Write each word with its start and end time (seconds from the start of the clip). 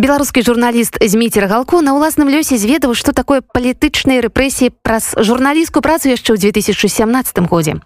беларускі 0.00 0.42
журналіст 0.42 0.96
зміцер 0.96 1.44
галку 1.44 1.84
на 1.84 1.92
ўласным 1.92 2.32
лёсе 2.32 2.56
зведаў 2.56 2.96
што 2.96 3.12
такое 3.12 3.44
палітычныя 3.44 4.24
рэпрэсіі 4.24 4.72
праз 4.80 5.12
журналістскую 5.20 5.84
працу 5.84 6.08
яшчэ 6.08 6.34
ў 6.34 6.38
2017 6.40 7.44
годзе. 7.44 7.76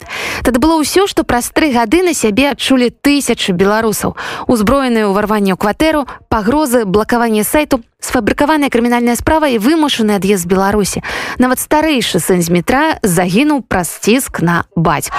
Тады 0.47 0.63
было 0.63 0.79
ўсё 0.79 1.11
што 1.11 1.27
праз 1.27 1.51
тры 1.51 1.75
гады 1.75 2.07
на 2.07 2.15
сябе 2.15 2.55
адчулі 2.55 2.95
тысячы 2.95 3.51
беларусаў. 3.51 4.15
Узброеныя 4.47 5.11
ўварванне 5.11 5.53
ў 5.53 5.59
кватэру 5.59 6.07
пагрозы 6.31 6.87
блакаванне 6.87 7.43
сайту 7.43 7.83
сфабрыкаваная 7.99 8.71
крымінальная 8.71 9.19
справа 9.19 9.51
і 9.51 9.59
вымушаны 9.59 10.15
ад'езд 10.15 10.47
беларусі. 10.47 11.03
Нават 11.43 11.59
старэйшы 11.59 12.23
сын 12.23 12.47
з 12.47 12.49
метра 12.55 13.03
загінуў 13.03 13.67
праз 13.67 13.91
ціск 13.91 14.39
на 14.39 14.71
бацьку. 14.79 15.19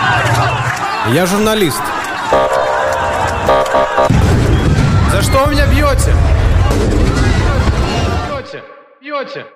Я 1.12 1.26
журналіст. 1.28 1.84
За 5.12 5.22
что 5.22 5.46
вы 5.46 5.56
меня 5.56 5.68
бьете 5.68 6.16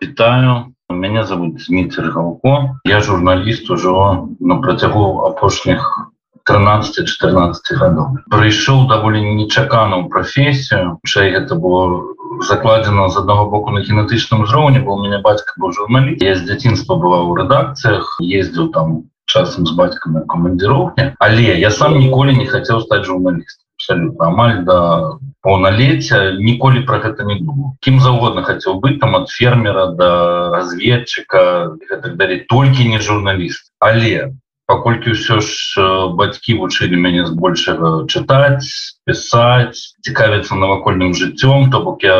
Вітаю. 0.01 0.65
Меня 0.89 1.23
зовут 1.23 1.55
Дмитрий 1.69 2.09
Галко. 2.09 2.75
Я 2.85 3.01
журналіст 3.01 3.69
ужо 3.69 4.27
на 4.39 4.55
працягу 4.55 5.19
апошніх 5.19 6.09
13-14 6.49 7.77
гадоў 7.77 8.07
прыйшоў 8.33 8.87
даволі 8.89 9.21
нечаканую 9.37 10.09
прафесію 10.09 10.97
чай 11.05 11.29
гэта 11.35 11.59
было 11.61 12.01
закладзена 12.49 13.05
з 13.13 13.21
аднаго 13.21 13.45
боку 13.53 13.75
на 13.75 13.85
генетычным 13.85 14.43
узроўні 14.47 14.81
бо 14.81 14.97
у 14.97 15.03
меня 15.03 15.21
бацька 15.21 15.53
быў 15.61 15.77
журналіст. 15.77 16.25
Я 16.25 16.35
з 16.35 16.49
дзяцінства 16.49 16.97
была 16.97 17.21
ў 17.21 17.43
рэдакцыях 17.43 18.17
ездзіў 18.19 18.73
там 18.73 18.97
часам 19.29 19.69
з 19.69 19.77
бацькам 19.77 20.17
на 20.17 20.25
камандзіроўне 20.25 21.13
але 21.19 21.53
я 21.61 21.71
сам 21.71 21.99
ніколі 22.01 22.33
не 22.41 22.49
хацеў 22.49 22.81
стаць 22.81 23.05
журналістам 23.05 23.68
абсолютно 23.79 24.27
амаль 24.27 24.63
до 24.67 25.19
паўналетия 25.41 26.35
ніколі 26.35 26.83
про 26.83 26.99
гэта 26.99 27.23
не 27.23 27.39
думал. 27.39 27.79
Кім 27.79 27.99
заўгодна 28.03 28.43
хотел 28.43 28.79
быть 28.79 28.99
там 28.99 29.15
от 29.15 29.29
фермера 29.29 29.87
до 29.95 30.51
разведчика 30.51 31.77
так 31.87 32.17
далее 32.17 32.45
только 32.49 32.83
не 32.83 32.99
журналіст 32.99 33.71
але 33.79 34.35
паколькі 34.67 35.15
ўсё 35.15 35.39
ж 35.39 35.79
бацькі 36.13 36.59
вучылі 36.59 36.99
мяне 36.99 37.23
збольшага 37.25 38.05
чытаць 38.11 38.67
пісаць 39.07 39.95
цікавіцца 40.03 40.59
навакольным 40.59 41.15
жыццём 41.15 41.71
то 41.71 41.79
бок 41.81 42.03
я 42.03 42.19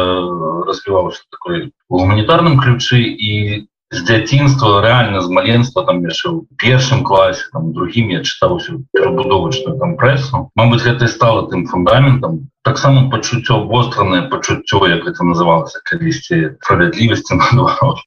развіваўся 0.66 1.28
такой 1.30 1.75
гуманітарным 1.91 2.56
ключы 2.58 3.03
і 3.03 3.67
з 3.92 4.04
дзяцінства 4.06 4.82
реально 4.82 5.22
з 5.22 5.30
маленства 5.30 5.84
там 5.86 6.04
яшчэ 6.06 6.30
ў 6.30 6.38
першым 6.62 7.02
класе 7.02 7.50
там 7.54 7.73
другім 7.73 8.14
я 8.14 8.22
чытаўся 8.22 8.78
перабудовачную 8.94 9.80
там 9.81 9.98
прэсу. 9.98 10.54
Мабыць 10.54 10.86
гэта 10.86 11.09
стала 11.09 11.50
тым 11.50 11.66
фундаментам. 11.66 12.46
Таксама 12.62 13.09
пачуццё 13.09 13.66
востранае 13.66 14.30
пачуццё 14.30 14.86
як 14.86 15.09
это 15.09 15.26
называлася 15.26 15.81
калісьці 15.90 16.62
справядлівасці 16.62 17.42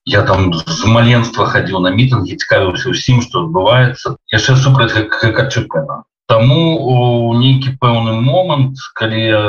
я 0.06 0.22
там 0.22 0.54
з 0.54 0.84
маленства 0.86 1.50
хадзіў 1.50 1.82
на 1.82 1.90
мітынгі 1.90 2.38
цікавіўся 2.38 2.94
ўсім 2.94 3.18
што 3.26 3.50
адбываецца. 3.50 4.16
Яшчэ 4.30 4.56
супраць 4.56 4.94
качупена 5.10 6.06
Таму 6.30 6.78
у 6.78 7.34
нейкі 7.34 7.74
пэўны 7.82 8.22
момант 8.22 8.78
калі 8.94 9.18
я 9.18 9.42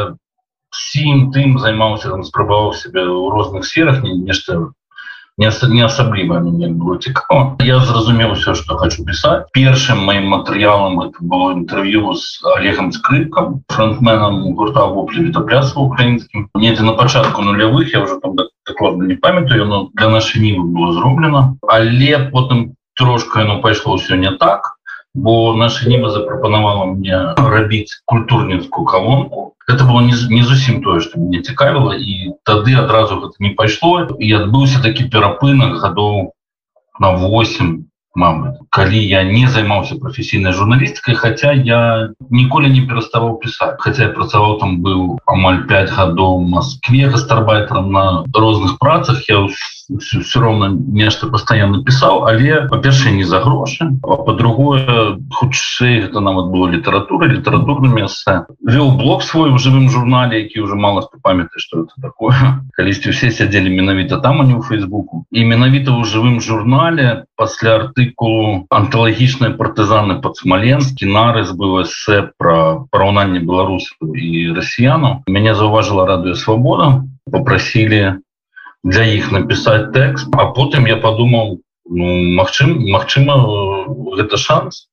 сім 0.74 1.30
тым 1.32 1.60
займаўся 1.62 2.10
там 2.10 2.24
спрабаваў 2.26 2.74
себе 2.74 3.06
ў 3.06 3.30
розных 3.30 3.70
сферах 3.70 4.02
нешта 4.02 4.74
не 5.38 5.52
не 5.70 5.82
асабліва 5.86 6.40
мне 6.40 6.68
было 6.68 6.98
цікаво 6.98 7.58
я 7.62 7.80
зразумеў 7.80 8.34
все 8.34 8.54
что 8.54 8.78
хочу 8.78 9.06
писать. 9.06 9.48
Першым 9.54 10.06
моим 10.06 10.28
матэрыялам 10.30 11.02
это 11.02 11.18
было 11.22 11.54
інтерв'ю 11.54 12.14
с 12.14 12.44
олегом 12.44 12.92
скрыпкам 12.92 13.64
фронтменом 13.68 14.54
гурта 14.54 14.86
воплевітапляса 14.86 15.80
украінскім 15.80 16.50
недзе 16.56 16.84
на 16.84 16.94
пачатку 16.94 17.42
нулявых 17.42 17.94
я 17.94 18.04
уже 18.04 18.20
там 18.20 18.36
докладно 18.66 19.04
не 19.04 19.16
памятаю 19.16 19.66
но 19.66 19.90
для 19.94 20.10
нашай 20.10 20.42
нівы 20.42 20.64
было 20.64 20.94
зроблена 20.94 21.58
але 21.68 22.30
потым 22.30 22.76
трошка 22.96 23.42
оно 23.42 23.62
пайшло 23.62 23.98
все 23.98 24.16
не 24.16 24.32
так 24.32 24.73
бо 25.14 25.54
наша 25.54 25.90
ніба 25.90 26.10
запрапанавала 26.10 26.86
мне 26.86 27.34
рабіць 27.38 28.02
культурніцкую 28.06 28.86
колонку. 28.86 29.54
Это 29.68 29.86
было 29.86 30.02
не, 30.02 30.14
не 30.30 30.44
зусім 30.44 30.84
тое 30.84 31.00
что 31.00 31.20
мне 31.20 31.42
цікавіла 31.42 31.96
і 31.96 32.36
тады 32.44 32.76
адразу 32.76 33.22
гэта 33.22 33.40
не 33.40 33.56
пайшло 33.56 34.10
і 34.20 34.34
адбыўся 34.34 34.82
такі 34.84 35.08
перапынак 35.08 35.80
гадоў 35.80 36.34
на 37.00 37.16
8 37.16 37.86
мамы 38.16 38.54
калі 38.70 39.00
я 39.02 39.24
не 39.24 39.48
займаўся 39.48 39.96
професійнай 40.02 40.54
журналісткай 40.54 41.16
хотя 41.16 41.54
я 41.54 42.10
ніколі 42.30 42.70
не 42.74 42.84
пераставаў 42.90 43.40
пісаць 43.40 43.80
хотя 43.80 44.04
я 44.04 44.10
працаваў 44.18 44.60
там 44.60 44.82
быў 44.86 45.18
амаль 45.26 45.64
5 45.72 45.90
гадоў 45.90 46.42
Москве 46.42 47.10
гастарбайтерам 47.10 47.92
на 47.92 48.06
розных 48.34 48.78
працах 48.80 49.24
я 49.30 49.40
все 50.00 50.40
равно 50.40 50.68
нешта 50.70 51.28
постоянно 51.28 51.84
писал. 51.84 52.28
Але 52.28 52.68
по-першае 52.68 53.16
не 53.16 53.24
за 53.24 53.40
грошы 53.40 53.92
по-другое 54.02 55.20
хутчэй 55.32 56.06
это 56.06 56.20
нават 56.20 56.52
было 56.52 56.68
літаратура 56.68 57.28
літаратурна 57.28 57.88
месца 57.88 58.46
вел 58.62 58.92
блог 58.92 59.24
свой 59.24 59.52
в 59.52 59.58
жывым 59.58 59.90
журнале 59.90 60.42
які 60.44 60.62
уже 60.62 60.76
мало 60.76 61.02
хто 61.02 61.18
памяты 61.22 61.60
что 61.60 61.84
это 61.84 61.94
такое. 62.02 62.34
Калісьці 62.74 63.10
все 63.10 63.32
сядзелі 63.32 63.70
менавіта 63.70 64.18
там 64.18 64.42
они 64.42 64.56
у 64.56 64.62
фейсбуку 64.62 65.26
і 65.32 65.46
менавіта 65.46 65.92
ў 65.92 66.06
жывым 66.06 66.42
журнале 66.42 67.26
пасля 67.36 67.76
артыкулу 67.76 68.66
анталагічныя 68.70 69.54
партызаны 69.58 70.22
под 70.22 70.38
смоленскі 70.38 71.06
нарыс 71.06 71.52
было 71.52 71.84
эссе 71.84 72.32
про 72.38 72.88
параўнанне 72.92 73.40
беларусаў 73.40 74.14
і 74.16 74.54
расіяну 74.58 75.24
мяне 75.28 75.56
заўважыла 75.56 76.08
радыё 76.08 76.36
свабода 76.36 77.04
попросили 77.32 78.20
для 78.84 79.04
іх 79.04 79.32
написать 79.32 79.94
текст 79.94 80.28
а 80.36 80.46
потым 80.46 80.86
я 80.86 80.98
подумал 80.98 81.60
ну, 81.90 82.36
Мачым 82.36 82.80
Мачыма 82.92 83.36
гэта 84.16 84.38
шанс 84.38 84.88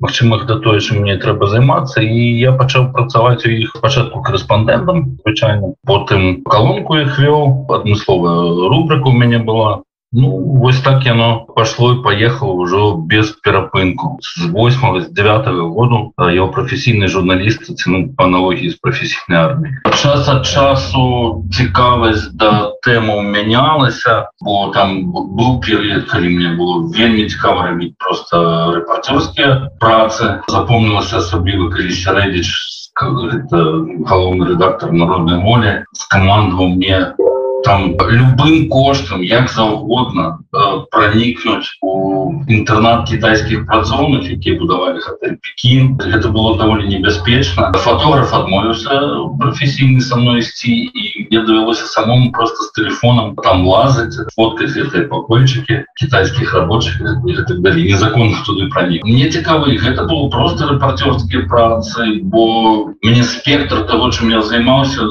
Мачыма 0.00 0.38
гэта 0.38 0.58
тое 0.60 0.80
чым 0.80 1.02
мне 1.02 1.16
трэба 1.16 1.46
займацца. 1.46 2.02
І 2.02 2.20
я 2.38 2.52
пачаў 2.52 2.90
працаваць 2.92 3.46
у 3.46 3.50
іх 3.54 3.76
пачатку 3.80 4.22
корэспандэнтам 4.22 5.18
звычайно 5.22 5.74
потым 5.86 6.42
колонку 6.42 6.98
іх 6.98 7.18
вёў 7.18 7.70
адмысловая 7.70 8.68
рубрика 8.72 9.08
у 9.08 9.12
мяне 9.12 9.38
была 9.38 9.82
Ну, 10.18 10.30
вось 10.60 10.80
так 10.80 11.04
яно 11.04 11.44
пошло 11.54 11.92
и 11.92 12.02
поехало 12.02 12.54
ўжо 12.64 12.96
без 12.96 13.36
перапынку 13.44 14.16
з 14.24 14.48
8 14.48 15.00
з 15.00 15.12
9 15.12 15.46
году 15.76 16.12
его 16.16 16.48
професійны 16.48 17.08
журналіст 17.08 17.68
цену 17.76 18.08
по 18.16 18.24
аналогіі 18.24 18.70
з 18.70 18.80
професійнай 18.80 19.44
армії 19.44 19.76
час 19.92 20.28
ад 20.28 20.46
часу 20.46 21.44
цікавасць 21.52 22.32
да 22.32 22.72
тэму 22.86 23.20
мянялася 23.28 24.32
бо 24.40 24.72
там 24.72 25.12
быў 25.12 25.60
перыяд 25.60 26.08
калі 26.08 26.32
мне 26.32 26.56
было 26.56 26.88
вельмі 26.96 27.28
цікава 27.28 27.68
рабіць 27.68 27.92
просто 28.00 28.40
рэпарцёрскія 28.72 29.76
працы. 29.80 30.40
Запомнілася 30.48 31.20
асабліва 31.20 31.68
калі 31.76 31.92
сярэдзіч 31.92 32.48
галоўны 32.96 34.48
рэдактор 34.48 34.92
народной 34.92 35.44
волі 35.44 35.72
скамандваў 35.92 36.72
мне 36.76 37.12
у 37.20 37.35
там 37.66 37.96
любым 37.98 38.68
коштам 38.68 39.22
як 39.22 39.50
заўгодна 39.50 40.38
э, 40.54 40.86
проникнуть 40.90 41.66
у 41.82 42.30
інтэрнат 42.46 43.10
китайскіх 43.10 43.66
працоўных 43.66 44.30
якія 44.30 44.54
будавалі 44.58 45.02
пекін. 45.42 45.98
Это 45.98 46.30
было 46.30 46.56
даволі 46.56 46.86
небяспечна. 46.86 47.72
Фотограф 47.74 48.32
адмовіўся 48.34 49.26
професійны 49.42 50.00
со 50.00 50.16
мной 50.16 50.38
ісці 50.38 50.70
і 50.70 51.26
мне 51.30 51.42
давялося 51.42 51.86
самому 51.86 52.30
просто 52.32 52.62
с 52.62 52.72
телефоном 52.72 53.34
там 53.42 53.66
лазать 53.66 54.14
фоткать 54.36 54.70
гэтай 54.70 55.10
пакойчыкі 55.10 55.84
китайскіх 55.98 56.54
рабочих 56.54 57.02
так 57.48 57.60
далее 57.60 57.90
незаконно 57.90 58.36
туды 58.46 58.68
проник 58.70 59.04
мне 59.04 59.28
цікавы 59.30 59.76
гэта 59.78 60.04
было 60.04 60.28
просто 60.30 60.66
рэпарцёрскія 60.70 61.48
працы 61.48 62.20
бо 62.22 62.92
мне 63.02 63.22
спектр 63.24 63.82
того 63.86 64.10
чым 64.10 64.30
я 64.30 64.42
займаўся 64.42 65.02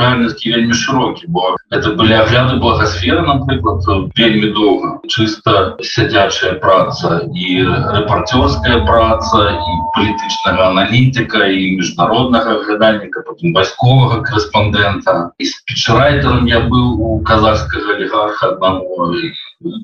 э, 0.00 0.04
рэальнасці 0.04 0.50
вельмі 0.50 0.74
шырокі 0.74 1.28
бо 1.28 1.56
это 1.70 1.92
былі 1.94 2.14
агляды 2.24 2.56
благасферы 2.62 3.22
напрыклад 3.26 3.84
вельмі 4.16 4.50
доўга 4.56 4.90
чыста 5.06 5.76
сядзячая 5.82 6.56
праца 6.64 7.20
і 7.28 7.46
рэпарцёрская 7.68 8.80
праца 8.88 9.40
і 9.52 9.72
палітычнага 9.96 10.70
аналітыка 10.72 11.46
і 11.46 11.76
міжнароднага 11.78 12.58
глядальніка 12.64 13.24
потом 13.28 13.52
вайсковага 13.54 14.22
корэспандэнта 14.24 15.30
і 15.38 15.44
спічрайтером 15.52 16.46
я 16.48 16.60
быў 16.64 16.96
у 16.98 17.20
казахскага 17.22 17.96
алігарха 17.96 18.54
аднаго 18.54 19.12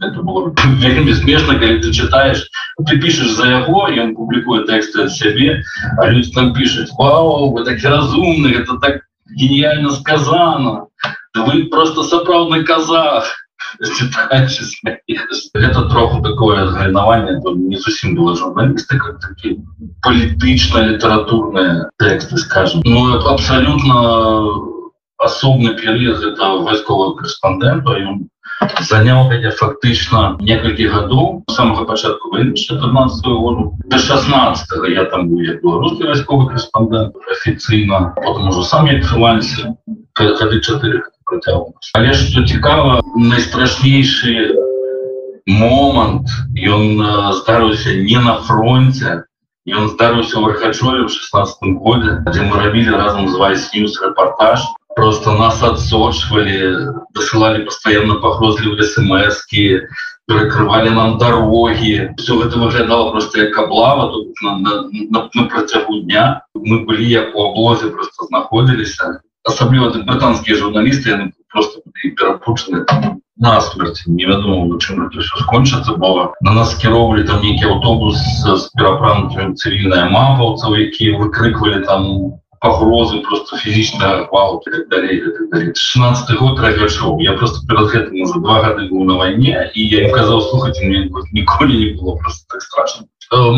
это 0.03 0.23
было 0.23 0.53
вельмі 0.83 1.15
смешна 1.15 1.59
калі 1.61 1.81
ты 1.85 1.93
читаешь 1.93 2.49
ты 2.87 3.01
пишешь 3.01 3.33
за 3.37 3.47
яго 3.47 3.89
он 4.03 4.15
публікуе 4.17 4.65
тэксты 4.69 5.05
ад 5.07 5.13
сябе 5.13 5.63
а 5.99 6.09
люди 6.11 6.33
там 6.33 6.53
пишуць 6.53 6.91
Вау 6.99 7.51
вы 7.53 7.65
такі 7.65 7.89
разумны 7.89 8.53
это 8.53 8.79
так 8.81 9.06
гениально 9.30 9.92
сказано 9.92 10.88
вы 11.36 11.66
просто 11.66 12.04
сапраўдны 12.04 12.64
казах 12.64 13.26
это 15.54 15.90
троху 15.90 16.22
такое 16.22 16.68
згайнаванне 16.68 17.40
не 17.56 17.78
зусім 17.78 18.16
было 18.16 18.36
журналісты 18.36 18.98
как 18.98 19.20
такі 19.22 19.60
палітычна 20.02 20.84
літаратурныя 20.92 21.90
тэксты 21.98 22.38
скажем 22.38 22.82
ну 22.84 23.16
абсолютно 23.30 24.82
асобны 25.18 25.76
перыяд 25.78 26.24
это 26.24 26.58
вайскового 26.68 27.16
корэспондэнта 27.16 27.98
ён 28.04 28.28
занял 28.81 29.29
мяне 29.29 29.51
фактычна 29.51 30.37
некалькі 30.41 30.89
гадоў 30.89 31.45
самого 31.51 31.85
пачатку 31.85 32.31
войны 32.31 32.55
14 32.55 33.27
году 33.27 33.77
до 33.85 33.99
16 33.99 34.89
я 34.93 35.05
там 35.05 35.29
быў 35.29 35.45
як 35.45 35.61
беларускі 35.63 36.09
вайсковы 36.09 36.49
корэспондент 36.49 37.17
афіцыйна 37.37 38.15
потом 38.17 38.49
уже 38.49 38.65
сам 38.65 38.87
як 38.87 39.05
фрилансе 39.05 39.77
хады 40.15 40.61
4 40.61 41.03
працяў 41.27 41.75
але 41.95 42.13
что 42.13 42.47
цікава 42.47 43.03
найстрашнейшы 43.17 44.57
момант 45.47 46.33
ён 46.57 47.05
здарыўся 47.39 47.93
не 48.01 48.19
на 48.19 48.41
фронте 48.41 49.25
ён 49.67 49.89
здарыўся 49.91 50.41
в 50.41 50.49
архачове 50.49 51.05
в 51.05 51.11
16 51.11 51.77
годзе 51.85 52.23
дзе 52.31 52.43
мы 52.49 52.65
рабілі 52.65 52.97
разам 52.97 53.29
з 53.29 53.37
вайс 53.37 53.69
news 53.75 54.01
рэпортаж 54.01 54.65
просто 54.97 55.33
нас 55.33 55.63
отсочвали 55.63 56.89
досылали 57.15 57.65
постоянно 57.65 58.15
погрозливые 58.15 58.83
смски 58.83 59.83
перекрывали 60.27 60.89
нам 60.89 61.19
дороги. 61.19 62.13
Все 62.17 62.43
это 62.43 62.59
выглядало 62.59 63.13
просто 63.13 63.43
як 63.43 63.57
облава 63.57 64.11
тут 64.11 64.35
на, 64.43 64.59
на, 64.59 64.83
на, 64.83 65.31
на 65.33 65.45
протягу 65.45 66.01
дня. 66.01 66.43
Мы 66.55 66.85
были 66.85 67.05
як 67.05 67.35
у 67.37 67.43
облозе 67.43 67.91
просто 67.91 68.27
знаходились 68.27 68.99
асабліва 69.45 69.91
британские 69.91 70.57
журналисты 70.57 71.33
просто 71.49 71.81
перапучаны 72.17 72.85
насмерть 73.37 74.03
невядома 74.07 74.81
чым 74.81 75.07
это 75.07 75.21
все 75.21 75.37
скончыцца 75.45 75.95
было. 75.95 76.33
На 76.41 76.53
нас 76.53 76.75
кіроўвалі 76.75 77.25
там 77.25 77.43
нейкі 77.43 77.69
аўтобус 77.69 78.17
с 78.17 78.71
перапранутым 78.75 79.55
цывільная 79.55 80.09
мапаўцаў 80.09 80.75
якія 80.75 81.19
выкрыквалі 81.21 81.85
там 81.85 82.41
погрозы 82.67 83.21
просто 83.21 83.57
фізічна 83.57 84.27
гвалт 84.31 84.65
так 84.65 84.89
далей 84.89 85.21
так 85.21 85.51
далей 85.51 85.73
16 85.75 86.37
год 86.39 86.61
рагачоў 86.61 87.21
я 87.21 87.33
просто 87.33 87.67
перад 87.67 87.91
гэтым 87.95 88.23
уже 88.23 88.41
два 88.41 88.61
гады 88.63 88.89
быў 88.91 89.05
на 89.05 89.19
вайне 89.23 89.71
і 89.75 89.87
я 89.89 90.07
им 90.07 90.15
казаў 90.15 90.41
слухаць 90.51 90.81
мне 90.83 91.07
ніколі 91.33 91.79
не 91.79 91.91
было 91.95 92.17
просто 92.17 92.43
так 92.49 92.63
страшно 92.63 93.07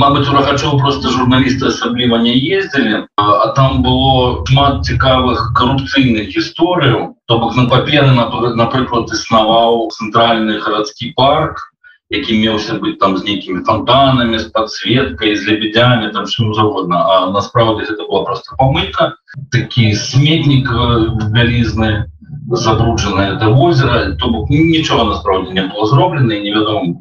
Мабыць 0.00 0.28
урахачоў 0.32 0.78
просто 0.80 1.10
журналісты 1.12 1.68
асабліва 1.68 2.18
не 2.18 2.32
ездзілі 2.36 3.04
а 3.16 3.48
там 3.56 3.82
было 3.82 4.44
шмат 4.48 4.84
цікавых 4.84 5.52
карупцыйных 5.56 6.28
гісторыяў 6.36 7.14
то 7.28 7.38
бок 7.38 7.56
на 7.56 7.68
паперы 7.68 8.12
напрыклад 8.12 9.12
існаваў 9.12 9.88
цэнтральны 9.92 10.60
гарадскі 10.64 11.12
парк 11.16 11.68
які 12.10 12.38
меўся 12.40 12.74
быць 12.80 12.96
там 13.00 13.16
з 13.16 13.24
нейкімі 13.24 13.64
фонтанамі 13.64 14.38
з 14.38 14.48
подсветкой 14.52 15.36
з 15.36 15.48
лебедями 15.48 16.08
там 16.12 16.24
чым 16.24 16.54
заводна 16.54 17.04
а 17.04 17.30
насправді 17.30 17.84
это 17.84 18.08
была 18.08 18.24
просто 18.24 18.56
помылка 18.56 19.16
такі 19.52 19.92
сметнік 19.94 20.72
вялізны 21.34 22.08
забруджанае 22.50 23.36
это 23.36 23.48
озера. 23.48 24.16
То 24.18 24.28
бок 24.28 24.50
нічого 24.50 25.04
насправді 25.04 25.52
не 25.52 25.62
было 25.62 25.86
зроблена 25.86 26.34
і 26.34 26.40
невядома 26.40 26.94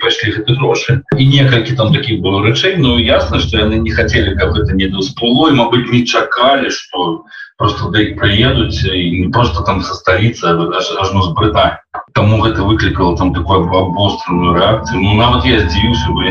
пайшлі 0.00 0.34
гэты 0.34 0.58
грошы 0.58 1.02
і 1.18 1.26
некалькі 1.26 1.76
там 1.78 1.92
таких 1.94 2.20
было 2.20 2.42
рэчэй 2.42 2.76
Ну 2.78 2.98
ясно 2.98 3.38
что 3.38 3.58
яны 3.58 3.78
не 3.78 3.90
хотели 3.90 4.34
каб 4.34 4.56
это 4.56 4.74
не 4.74 4.88
досплыло 4.88 5.50
і 5.50 5.54
Мабыць 5.54 5.90
не 5.92 6.02
чакалі 6.02 6.70
что 6.70 7.24
просто 7.56 7.90
да 7.90 8.02
іх 8.02 8.16
прыедуць 8.18 8.82
і 8.84 9.30
просто 9.32 9.62
там 9.62 9.82
со 9.82 9.94
столицы 9.94 10.50
ажно 10.50 11.22
з 11.22 11.30
Брытані 11.38 11.78
тому 12.14 12.42
гэта 12.42 12.62
выклікала 12.62 13.16
там 13.16 13.34
такую 13.34 13.66
обостранную 13.66 14.54
реакцию. 14.54 15.02
Ну 15.02 15.14
нават 15.14 15.44
я 15.46 15.60
здзівіўся 15.60 16.08
бы 16.14 16.30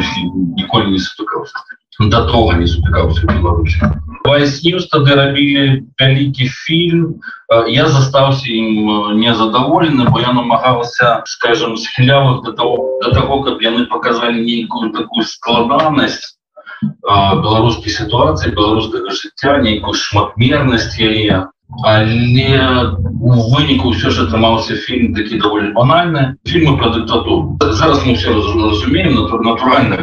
ніколі 0.56 0.92
не 0.92 1.00
сутыкаўся 1.00 1.56
до 2.00 2.26
того 2.26 2.54
не 2.54 2.68
сутыкаўся 2.68 3.28
Беларусі 3.28 3.80
тады 4.92 5.16
рабілі 5.16 5.84
вялікі 6.00 6.48
фільм 6.48 7.20
я 7.68 7.88
застаўся 7.88 8.48
ім 8.48 9.20
незадаволены 9.20 10.10
бо 10.10 10.20
я 10.20 10.34
намагалася 10.34 11.24
скажем 11.26 11.78
схілявых 11.84 12.44
до 12.44 12.52
того 12.54 13.00
до 13.04 13.12
того 13.12 13.44
каб 13.44 13.62
яны 13.62 13.86
показалі 13.86 14.42
нейкую 14.42 14.92
такую 14.92 15.24
складанасць 15.24 16.40
беларускай 17.04 17.92
сітуацыі 17.94 18.54
беларускага 18.58 19.12
жыцця 19.12 19.58
нейкую 19.64 19.94
шматмернасць 19.94 20.96
яе. 21.00 21.48
Але 21.90 22.54
у 23.18 23.34
выніку 23.50 23.94
ўсё 23.94 24.14
ж 24.14 24.28
атрымаўся 24.28 24.78
фільм 24.78 25.16
такі 25.18 25.40
даволі 25.42 25.72
банальны 25.74 26.38
фільмы 26.46 26.78
про 26.78 26.92
дыктатуру. 26.94 27.58
Зараз 27.60 28.06
мы 28.06 28.14
все 28.14 28.36
разумеем 28.36 29.18
натуральна 29.18 29.98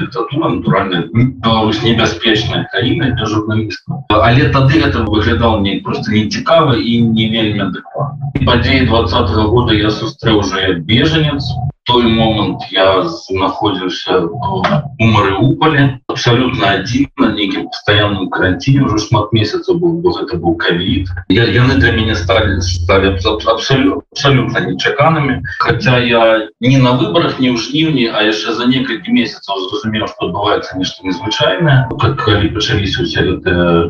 дыктатура 0.00 0.48
натуральная 0.48 1.04
Беларусь 1.12 1.82
небяспечная 1.82 2.64
краіна 2.72 3.12
для 3.12 3.26
журналіста 3.26 4.02
але 4.22 4.48
тады 4.48 4.80
это 4.80 5.02
выглядал 5.02 5.60
не 5.60 5.80
просто 5.84 6.12
не 6.12 6.28
цікава 6.28 6.76
і 6.76 7.02
не 7.02 7.28
вельмі 7.28 7.60
адэкватна. 7.66 8.30
Падзеі 8.46 8.86
двадцатого 8.86 9.48
года 9.48 9.74
я 9.74 9.90
сустрэў 9.90 10.38
уже 10.38 10.74
бежанец 10.86 11.42
той 11.87 12.03
момант 12.03 12.67
я 12.71 13.03
знаходзіўся 13.07 14.19
у 14.27 15.05
Марыуполе 15.07 15.99
абсолютно 16.07 16.69
один 16.71 17.07
на 17.17 17.31
нейкім 17.31 17.69
постоянным 17.71 18.29
каранціне 18.29 18.83
уже 18.83 18.99
шмат 18.99 19.31
месяцаў 19.31 19.79
был 19.79 19.93
бо 20.03 20.11
гэта 20.17 20.35
был 20.37 20.55
ковид 20.59 21.07
яны 21.29 21.79
для 21.79 21.91
мяне 21.91 22.15
стали 22.15 22.59
стали 22.59 23.15
абсолютно 23.15 24.01
абсолютно 24.11 24.59
нечаканымі 24.67 25.43
хотя 25.59 25.97
я 25.99 26.49
не 26.59 26.77
на 26.77 26.91
выборах 26.99 27.39
не 27.39 27.55
ў 27.55 27.57
жніўні 27.57 28.11
а 28.11 28.23
яшчэ 28.27 28.53
за 28.59 28.67
некалькі 28.67 29.15
месяцаў 29.15 29.55
зразумеў 29.69 30.11
что 30.11 30.27
адбываецца 30.27 30.77
нешта 30.77 31.07
незвычайное 31.07 31.87
как 32.01 32.19
калі 32.19 32.51
пачаліся 32.51 33.07
усе 33.07 33.23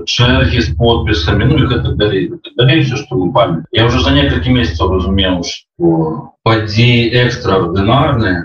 чэргі 0.05 0.61
с 0.61 0.69
подпісамі 0.77 1.49
ну 1.49 1.65
гэта 1.65 1.97
далей 1.97 2.29
далей 2.55 2.85
все 2.85 2.95
что 2.95 3.17
мы 3.17 3.33
памят 3.33 3.65
я 3.71 3.89
уже 3.89 4.05
за 4.05 4.13
некалькі 4.13 4.53
месяцаў 4.53 4.93
разумеў 4.93 5.41
что 5.41 5.65
падзеі 6.46 7.10
экстраордынарныя 7.22 8.38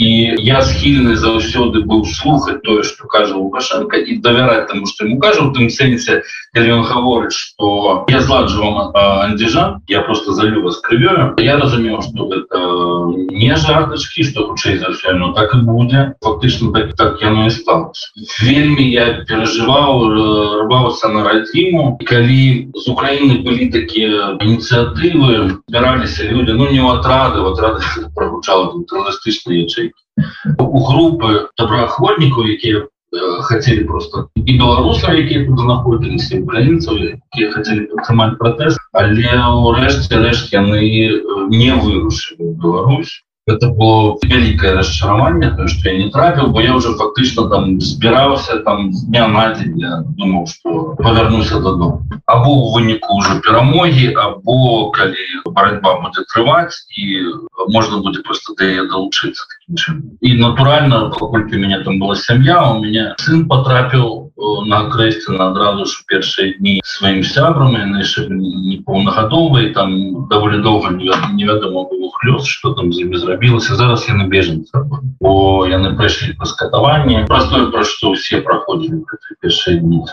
і 0.00 0.34
я 0.40 0.62
схільны 0.64 1.12
заўсёды 1.20 1.84
быў 1.84 2.06
слухаць 2.08 2.62
тое 2.64 2.82
что 2.88 3.04
кажа 3.04 3.36
лукашенко 3.36 4.00
і 4.00 4.16
давяраць 4.24 4.72
тому 4.72 4.86
что 4.88 5.04
ему 5.04 5.20
кажа 5.20 5.44
у 5.44 5.52
тым 5.52 5.68
сэнсе 5.68 6.22
калі 6.56 6.72
он 6.80 6.84
гаворыць 6.88 7.36
что 7.36 8.06
я 8.08 8.20
зладжу 8.24 8.64
вам 8.64 8.96
андзіжа 8.96 9.80
я 9.88 10.00
просто 10.00 10.32
залю 10.32 10.64
вас 10.64 10.80
крывёю 10.80 11.36
я 11.36 11.58
разумеў 11.60 12.00
что 12.00 12.32
это 12.32 12.58
не 13.36 13.52
жартачки 13.56 14.24
что 14.24 14.46
хутчэй 14.48 14.78
за 14.78 14.92
все 14.96 15.12
но 15.12 15.34
так 15.36 15.54
и 15.54 15.58
будзе 15.58 16.14
фактычна 16.24 16.72
так 16.72 16.96
так 16.96 17.20
яно 17.20 17.44
і 17.46 17.50
стал 17.50 17.92
вельмі 18.40 18.88
я 18.88 19.20
перажываў 19.28 20.64
рваўся 20.64 21.12
на 21.12 21.28
радзіму 21.28 22.00
калі 22.08 22.72
з 22.72 22.88
Украіны 22.88 23.44
былі 23.44 23.68
такія 23.68 24.40
ініцыятывы 24.40 25.60
збіраліся 25.68 26.24
люди 26.32 26.56
ну 26.56 26.72
не 26.72 26.80
ў 26.80 26.96
атрады 26.96 27.44
в 27.44 27.52
атрады 27.52 27.84
прогучала 28.16 28.72
тэрарыстычныя 28.88 29.68
у 30.58 30.80
групы 30.88 31.48
добраахвотнікаў 31.58 32.50
якія 32.56 32.86
хотели 33.42 33.84
просто 33.84 34.28
і 34.36 34.58
беларуса 34.58 35.12
якія 35.12 35.46
тут 35.46 35.58
знаходзіліся 35.58 36.38
украінцаў 36.42 36.94
якія 36.98 37.50
хотели 37.54 37.86
падтрымаць 37.90 38.38
пратэст 38.38 38.78
але 38.92 39.34
ўрэшце 39.66 40.22
рэшт 40.26 40.52
яны 40.54 40.84
не 41.50 41.72
вырушылі 41.74 42.54
Беларусь 42.62 43.14
это 43.46 43.68
было 43.68 44.18
вялікае 44.22 44.74
расчараванне 44.76 45.50
то 45.56 45.66
что 45.68 45.88
я 45.88 45.98
не 45.98 46.10
трапіў 46.10 46.52
бо 46.52 46.60
я 46.60 46.74
уже 46.76 46.92
фактычна 46.94 47.48
там 47.48 47.80
збіраўся 47.80 48.58
там 48.64 48.90
дня 48.90 49.28
на 49.28 49.54
дзень 49.54 49.78
я 49.78 50.02
думаў 50.18 50.46
что 50.46 50.94
павярнуся 50.98 51.60
дадому 51.60 52.06
або 52.26 52.50
у 52.50 52.72
выніку 52.74 53.16
уже 53.16 53.40
перамогі 53.40 54.12
або 54.14 54.90
калі 54.90 55.24
барацьба 55.46 56.00
будзе 56.04 56.24
трываць 56.32 56.84
і 56.96 57.24
можна 57.68 58.02
будзе 58.04 58.22
просто 58.22 58.54
да 58.58 58.84
далучыцца 58.84 59.44
і 60.20 60.34
натуральна 60.34 61.10
паколькі 61.10 61.56
у 61.56 61.60
меня 61.60 61.82
там 61.84 61.98
была 61.98 62.16
сям'я 62.16 62.62
у 62.70 62.80
меня 62.84 63.14
сын 63.18 63.48
потрапіў 63.48 64.29
на 64.66 64.88
крэсце 64.90 65.32
на 65.32 65.50
адразу 65.50 65.84
ж 65.84 66.04
першыя 66.08 66.56
дні 66.58 66.80
сваім 66.84 67.22
сябрам 67.24 67.76
непоўнагадовай 67.76 69.72
там 69.76 70.26
даволі 70.28 70.62
доўга 70.64 70.90
невядома 70.96 71.84
было 71.90 72.10
хлёс 72.20 72.44
что 72.44 72.72
там 72.72 72.92
з 72.92 73.00
імі 73.04 73.16
зрабілася. 73.16 73.74
Зараз 73.76 74.08
яны 74.08 74.28
бежанцы 74.28 74.72
бо 75.20 75.66
яны 75.68 75.96
прыйшлі 75.96 76.36
па 76.38 76.44
скатаванне 76.48 77.24
простое 77.28 77.70
пра 77.70 77.84
што 77.84 78.16
ўсе 78.16 78.40
праходзілі 78.40 79.04
першыя 79.40 79.76
дні 79.80 80.04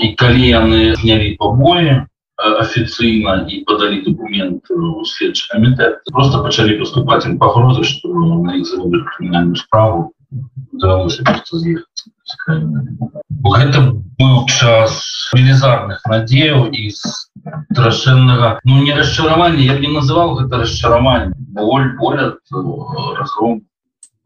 і 0.00 0.06
калі 0.16 0.44
яны 0.48 0.94
знялі 0.96 1.36
побоі 1.38 2.04
офіцыйна 2.38 3.46
і 3.50 3.64
подалі 3.66 4.02
документ 4.06 4.64
следчы 5.04 5.48
камітэт 5.50 6.06
просто 6.12 6.42
пачалі 6.42 6.78
поступаць 6.78 7.26
ім 7.26 7.38
пагрозы 7.38 7.82
што 7.84 8.08
на 8.14 8.54
іх 8.56 8.64
заводят 8.64 9.04
крымінальную 9.10 9.58
справу 9.58 10.14
удалося 10.72 11.24
просто 11.24 11.58
з'ехаць 11.58 12.08
гэта 13.58 13.80
быў 14.20 14.34
час 14.46 14.98
велізарных 15.32 16.04
надзеяў 16.12 16.68
і 16.72 16.90
страшэннага 16.92 18.50
ну 18.64 18.82
не 18.82 18.94
расчараванне 18.98 19.64
я 19.64 19.78
не 19.78 19.92
называў 19.94 20.36
гэта 20.40 20.62
расчараванне 20.64 21.32
боль 21.56 21.88
болят 22.02 22.38
разром 23.18 23.62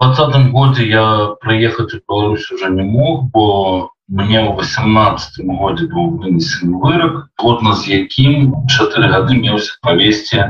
двадцатым 0.01 0.51
годзе 0.53 0.89
я 0.89 1.07
прыехаць 1.41 1.95
у 1.95 2.01
Беларусь 2.09 2.51
уже 2.51 2.71
не 2.71 2.83
мог 2.83 3.31
бо 3.31 3.92
мне 4.09 4.43
ў 4.43 4.59
18 4.59 5.47
годзе 5.47 5.87
быў 5.87 6.19
вынесен 6.19 6.75
вырак 6.83 7.31
плотна 7.39 7.73
з 7.79 8.03
якім 8.03 8.51
чатыры 8.67 9.09
гады 9.09 9.39
меўся 9.39 9.79
павесці 9.87 10.43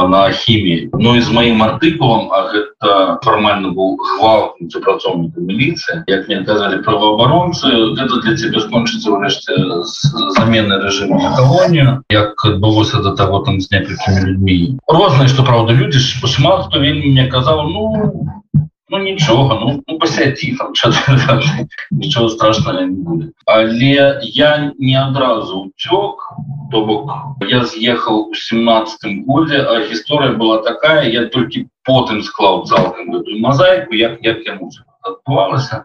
на 0.00 0.22
хіміі 0.32 0.88
Ну 0.98 1.14
і 1.14 1.20
з 1.20 1.28
маім 1.36 1.62
артыкулам 1.62 2.32
а 2.32 2.40
гэта 2.48 3.20
фармальна 3.26 3.70
быў 3.76 4.00
гвал 4.00 4.56
супрацоўніка 4.72 5.44
міліцыі 5.44 6.02
як 6.08 6.26
мне 6.28 6.40
казалі 6.48 6.80
праваабаронцы 6.88 7.68
гэта 7.92 8.24
для 8.24 8.34
цябе 8.40 8.64
скончыцца 8.64 9.12
ўрэшце 9.12 9.52
замены 10.40 10.80
рэжыму 10.80 11.20
на 11.20 11.36
калонію 11.36 12.00
як 12.08 12.40
адбылося 12.40 13.04
до 13.04 13.12
того 13.12 13.44
там 13.44 13.60
з 13.60 13.70
некалькімі 13.70 14.20
людьми 14.26 14.58
розныя 14.88 15.28
што 15.28 15.44
праўда 15.44 15.76
людзі 15.76 16.00
шмат 16.00 16.66
хто 16.66 16.80
вельмі 16.80 17.12
мне 17.12 17.28
казаў 17.28 17.68
ну 17.68 17.84
ну 18.94 19.00
нічога 19.02 19.58
ну, 19.60 19.82
ну 19.88 19.98
пасядзі 19.98 20.56
там 20.58 21.40
нічого 21.90 22.28
страшного 22.28 22.80
не 22.80 22.86
будет 22.86 23.32
але 23.46 24.20
я 24.22 24.72
не 24.78 24.94
адразу 24.94 25.58
уцёк 25.66 26.22
то 26.70 26.84
бок 26.86 27.10
я 27.48 27.64
з'ехал 27.64 28.28
у 28.30 28.34
семнадцатым 28.34 29.24
годзе 29.26 29.66
а 29.66 29.80
гісторыя 29.90 30.38
была 30.38 30.62
такая 30.62 31.10
я 31.10 31.26
толькі 31.26 31.66
потым 31.82 32.22
склаў 32.22 32.64
цалкам 32.70 33.10
эту 33.18 33.38
мозаику 33.38 33.94
як 33.94 34.22
як 34.22 34.46
я 34.46 34.54
музыку 34.54 34.94
адбывалася 35.02 35.84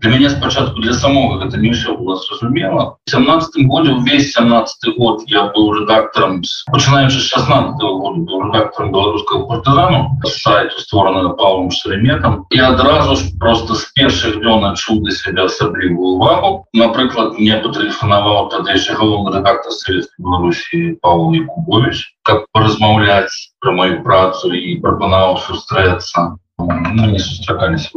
для 0.00 0.10
мяне 0.10 0.30
спачатку 0.30 0.80
для 0.80 0.92
самого 0.92 1.38
гэта 1.38 1.58
не 1.58 1.70
ўсё 1.70 1.96
было 1.96 2.16
зразумела 2.16 2.96
17 3.08 3.66
годзе 3.66 3.92
увесь 3.92 4.32
17 4.32 4.96
год 4.98 5.22
я 5.26 5.50
быў 5.54 5.72
редактором 5.80 6.42
пачынаючы 6.72 7.18
16 7.18 7.80
года 7.80 8.44
редактором 8.46 8.92
беларускага 8.92 9.46
партызану 9.46 10.20
сайту 10.44 10.80
створанага 10.80 11.30
павлом 11.30 11.70
шереметом. 11.70 12.46
І 12.50 12.58
адразу 12.58 13.16
ж 13.16 13.22
просто 13.40 13.74
з 13.74 13.92
першых 13.96 14.40
днён 14.40 14.64
адчуў 14.70 15.00
для 15.02 15.12
себя 15.12 15.44
асаблівую 15.44 16.16
увагу. 16.16 16.66
Напрыклад 16.72 17.38
мне 17.38 17.56
патэлефанаваў 17.64 18.50
тады 18.54 18.76
яшчэ 18.76 18.94
галоўны 19.00 19.36
редактор 19.38 19.72
советской 19.72 20.22
беларусі 20.22 20.98
павел 21.02 21.32
якубович 21.32 22.14
как 22.22 22.46
паразмаўляць 22.52 23.52
про 23.60 23.72
мою 23.72 24.02
працу 24.02 24.52
і 24.52 24.80
прапанаваў 24.84 25.38
сустрэцца 25.48 26.36
не 26.58 27.18
сустракались 27.18 27.90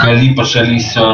калі 0.00 0.34
пачаліся 0.34 1.04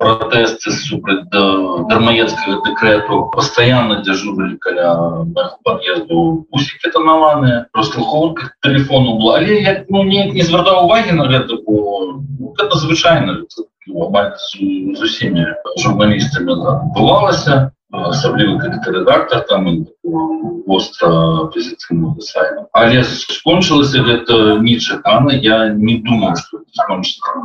протэсты 0.00 0.72
супраць 0.72 1.28
дармаецкага 1.28 2.62
дэкрэту 2.64 3.28
постоянно 3.34 4.00
дзяжурылі 4.00 4.56
каля 4.56 5.26
под'езду 5.64 6.46
усікі 6.50 6.92
танаваныя 6.96 7.66
прослуховка 7.72 8.52
телефону 8.62 9.18
была 9.20 9.36
але 9.36 9.60
я 9.60 9.84
ну, 9.88 10.02
не, 10.02 10.32
не 10.32 10.42
звяртаў 10.42 10.88
увагі 10.88 11.12
на 11.20 11.28
гэта 11.28 11.60
бо 11.66 12.16
ну, 12.40 12.54
это 12.56 12.78
звычайна 12.78 13.44
з 13.52 15.02
усімі 15.02 15.46
журналістамі 15.76 16.56
бывалася 16.96 17.70
асабліва 17.92 18.72
рэдактор 18.86 19.44
там 19.48 19.68
востра 20.04 21.46
пазіцыйного 21.54 22.20
сайта. 22.20 22.66
Але 22.72 23.02
скончылася 23.04 24.02
гэта 24.02 24.58
нечакана 24.58 25.30
я 25.30 25.68
не 25.68 25.98
думаю 25.98 26.36
что 26.36 26.58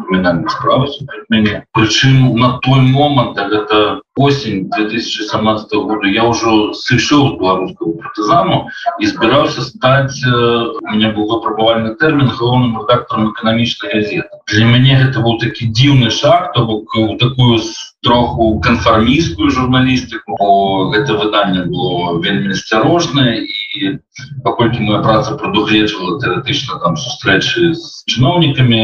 криминальных 0.07 0.51
справ 0.51 0.87
мяне. 1.29 1.65
Прычым 1.73 2.35
на 2.35 2.59
той 2.59 2.81
момант 2.81 3.37
гэта 3.37 4.01
осень 4.15 4.69
2017 4.69 5.73
года 5.73 6.07
я 6.07 6.23
ўжо 6.25 6.73
сышоў 6.73 7.35
з 7.35 7.39
беларускаго 7.39 7.91
партызану 8.01 8.57
і 8.99 9.05
збіраўся 9.05 9.61
стаць 9.61 10.17
у 10.25 10.89
меня 10.89 11.11
был 11.13 11.29
выпрабавальны 11.29 11.93
тэрмін 12.01 12.31
галоўным 12.31 12.81
рэдактором 12.81 13.31
эканамічнай 13.31 13.93
газеты. 13.93 14.41
Для 14.47 14.65
мяне 14.65 14.97
гэта 15.03 15.21
быў 15.21 15.37
такі 15.37 15.69
дзіўны 15.69 16.09
шаг 16.09 16.53
то 16.53 16.65
бок 16.65 16.95
у 16.95 17.17
такую 17.17 17.59
троху 18.01 18.59
канфармійскую 18.61 19.51
журналістыку 19.51 20.89
гэта 20.95 21.13
выданне 21.13 21.67
было 21.67 22.17
вельмі 22.23 22.46
асцярожнае 22.55 23.47
і 23.47 23.97
паколькі 24.43 24.83
моя 24.85 25.01
праца 25.05 25.35
прадугледжвала 25.39 26.17
тэоретычна 26.21 26.79
там 26.83 26.97
сустрэчы 26.97 27.73
з 27.73 28.03
чыноўнікамі 28.11 28.81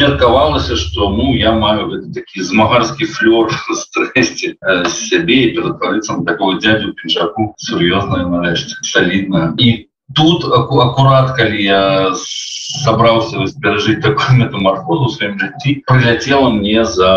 меркавалася 0.00 0.76
что 0.76 1.10
ну 1.10 1.34
я 1.34 1.52
маю 1.52 2.02
такі 2.14 2.42
змагарскі 2.42 3.08
флёр 3.16 3.52
стрэсці 3.82 4.54
сябе 4.94 5.38
і 5.48 5.52
ператварыцца 5.58 6.20
такого 6.24 6.58
дядю 6.62 6.94
пінжаку 7.00 7.54
сур'ёзная 7.68 8.26
нарэшце 8.26 8.78
салідна 8.82 9.54
і 9.58 9.88
тут 10.14 10.44
акурат 10.44 11.36
калі 11.36 11.62
я 11.62 11.82
сабраўся 12.14 13.48
перажыць 13.62 14.00
такую 14.04 14.38
метамарфозу 14.40 15.08
сваім 15.16 15.38
жыцці 15.40 15.80
прыляцела 15.88 16.50
мне 16.52 16.84
за 16.84 17.12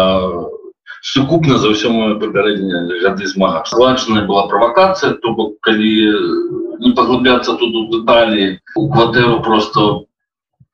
сукупна 1.02 1.58
за 1.58 1.74
ўсё 1.74 1.90
мое 1.90 2.16
папярэдні 2.22 3.02
гады 3.02 3.26
змага 3.26 3.66
складчаная 3.66 4.26
была 4.30 4.46
правакацыя 4.48 5.18
то 5.18 5.34
бок 5.34 5.58
калі 5.66 5.94
не 6.86 6.94
паглубляцца 6.94 7.58
тут 7.58 7.76
у 7.76 7.84
дэталі 7.90 8.62
у 8.78 8.88
кватэру 8.94 9.42
просто 9.42 10.06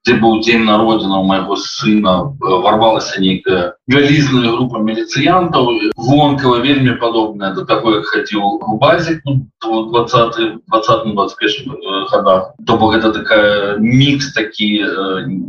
дзе 0.07 0.15
быў 0.23 0.39
дзень 0.43 0.63
народзіна 0.67 1.19
майго 1.27 1.55
сына 1.59 2.11
ворвалася 2.39 3.19
нейкая 3.23 3.75
вялізная 3.91 4.51
група 4.55 4.79
міліцыянтаў 4.83 5.71
вонкава 5.95 6.59
вельмі 6.63 6.95
падобная 7.01 7.51
до 7.55 7.65
такой 7.71 8.03
хадзіў 8.07 8.43
у 8.71 8.77
базе 8.83 9.19
20 9.23 9.47
20 9.63 11.13
21 11.15 11.75
годах. 12.11 12.51
То 12.67 12.77
бок 12.77 12.95
гэта 12.95 13.11
такая 13.11 13.77
мікс 13.79 14.31
такі 14.35 14.69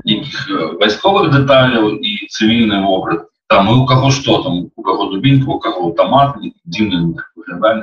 нейкіх 0.06 0.78
вайсковых 0.82 1.30
дэталяў 1.34 1.98
і 1.98 2.14
цывільны 2.30 2.82
вопрат 2.86 3.26
там 3.48 3.70
и 3.70 3.74
у 3.74 3.86
кого 3.86 4.10
что 4.10 4.42
там 4.42 4.70
у 4.76 4.82
кого 4.82 5.06
дубинку 5.06 5.52
у 5.52 5.58
кого 5.58 5.90
томат 5.92 6.36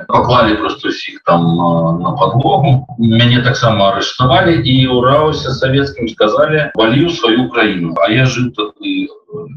поклали 0.08 0.56
просто 0.56 0.90
всех 0.90 1.24
там 1.24 1.56
на 2.02 2.12
подлогу 2.12 2.88
мяне 3.00 3.42
таксама 3.42 3.90
арыштавали 3.90 4.62
и 4.62 4.86
ураўся 4.86 5.52
советским 5.52 6.08
сказали 6.08 6.72
валю 6.76 7.10
свою 7.10 7.46
украину 7.46 7.96
а 8.00 8.12
я 8.12 8.26
жил 8.26 8.54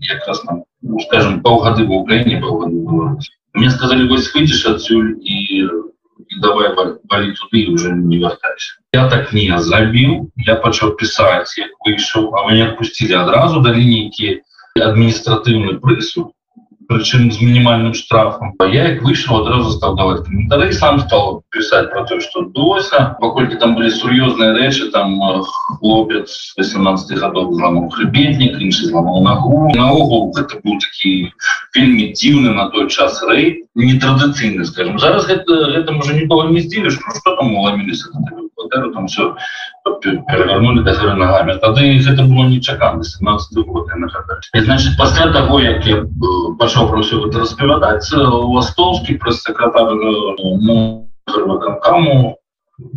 як 0.01 0.27
раз 0.27 0.41
там 0.41 0.65
ну, 0.81 0.99
скажем 1.01 1.43
полгоды 1.43 1.85
в 1.85 1.93
украине 1.93 2.43
мне 3.53 3.71
сказали 3.71 4.09
вось 4.09 4.33
выйдешь 4.33 4.65
отсюль 4.65 5.19
и 5.21 5.69
давай 6.41 6.75
вали 6.75 7.35
туды 7.35 7.67
уже 7.69 7.93
не 7.93 8.17
вяртаюсь 8.17 8.79
я 8.95 9.11
так 9.11 9.35
не 9.35 9.53
забіў 9.59 10.31
я 10.37 10.55
пачаў 10.57 10.97
писать 10.97 11.53
выйшаў 11.85 12.35
а 12.35 12.47
вы 12.47 12.53
не 12.53 12.63
отпустили 12.63 13.13
адразу 13.13 13.61
до 13.61 13.73
линейки 13.73 14.43
адміністратыўны 14.87 15.79
прысуд 15.85 16.35
прычым 16.89 17.29
з 17.31 17.45
мінімальным 17.45 17.93
штрафам 17.93 18.55
я 18.73 18.85
як 18.89 19.03
выйшаў 19.05 19.43
адразу 19.43 19.73
стал 19.77 19.95
даваць 19.97 20.25
каментары 20.25 20.73
сам 20.73 21.01
стал 21.05 21.43
пісаць 21.53 21.91
про 21.93 22.05
то 22.09 22.19
что 22.25 22.45
дося 22.57 23.01
паколькі 23.21 23.61
там 23.61 23.77
былі 23.77 23.93
сур'ёзныя 23.93 24.57
рэчы 24.57 24.89
там 24.95 25.21
хлопец 25.21 26.57
18 26.57 27.13
гадоў 27.21 27.53
зламаў 27.61 27.93
хребетнік 27.93 28.57
іншы 28.65 28.89
зламаў 28.89 29.21
нагу 29.29 29.69
наогул 29.77 30.33
гэта 30.33 30.65
быў 30.65 30.81
такі 30.87 31.13
вельмі 31.77 32.09
дзіўны 32.17 32.57
на 32.57 32.69
той 32.73 32.89
час 32.89 33.21
рэй 33.29 33.69
нетрадыцыйны 33.77 34.65
скажем. 34.65 34.99
Зараз 34.99 35.29
гэта 35.29 35.77
гэта 35.77 35.93
можа 35.93 36.17
нікого 36.17 36.49
не 36.49 36.65
здзівіш 36.65 36.99
ну, 37.05 37.21
что 37.21 37.37
там 37.37 37.53
уламіліся 37.53 38.09
кватэру 38.69 38.93
там 38.93 39.07
все 39.07 39.37
перевернули 40.03 40.83
да 40.83 41.15
ногами 41.15 41.59
тады 41.59 41.99
гэта 41.99 42.23
было 42.23 42.45
нечакана 42.47 43.03
17 43.03 43.67
год 43.67 43.89
значит 44.55 44.97
пасля 44.99 45.33
того 45.33 45.61
як 45.61 45.87
я 45.87 46.05
пашоў 46.59 46.89
про 46.89 47.03
все 47.03 47.27
это 47.27 47.41
распавядаць 47.41 48.13
ластовскі 48.13 49.15
пресс-секретар 49.15 49.89
каму 51.83 52.37